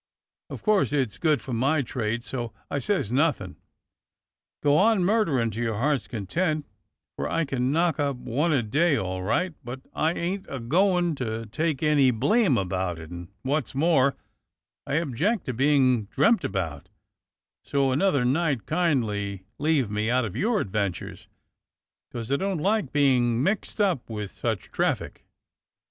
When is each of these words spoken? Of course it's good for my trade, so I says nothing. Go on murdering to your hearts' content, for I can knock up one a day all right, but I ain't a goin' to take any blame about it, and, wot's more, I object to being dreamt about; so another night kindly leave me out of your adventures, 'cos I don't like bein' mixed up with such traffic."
Of 0.49 0.63
course 0.63 0.93
it's 0.93 1.19
good 1.19 1.43
for 1.43 1.53
my 1.53 1.83
trade, 1.83 2.23
so 2.23 2.53
I 2.71 2.79
says 2.79 3.11
nothing. 3.11 3.57
Go 4.63 4.75
on 4.75 5.03
murdering 5.03 5.51
to 5.51 5.61
your 5.61 5.77
hearts' 5.77 6.07
content, 6.07 6.65
for 7.15 7.29
I 7.29 7.45
can 7.45 7.71
knock 7.71 7.99
up 7.99 8.15
one 8.17 8.51
a 8.51 8.63
day 8.63 8.97
all 8.97 9.21
right, 9.21 9.53
but 9.63 9.81
I 9.93 10.13
ain't 10.13 10.47
a 10.49 10.59
goin' 10.59 11.13
to 11.17 11.45
take 11.45 11.83
any 11.83 12.09
blame 12.09 12.57
about 12.57 12.97
it, 12.97 13.11
and, 13.11 13.27
wot's 13.43 13.75
more, 13.75 14.15
I 14.87 14.95
object 14.95 15.45
to 15.45 15.53
being 15.53 16.05
dreamt 16.05 16.43
about; 16.43 16.89
so 17.63 17.91
another 17.91 18.25
night 18.25 18.65
kindly 18.65 19.45
leave 19.59 19.91
me 19.91 20.09
out 20.09 20.25
of 20.25 20.35
your 20.35 20.61
adventures, 20.61 21.27
'cos 22.11 22.31
I 22.31 22.37
don't 22.37 22.57
like 22.57 22.91
bein' 22.91 23.43
mixed 23.43 23.79
up 23.79 24.09
with 24.09 24.31
such 24.31 24.71
traffic." 24.71 25.27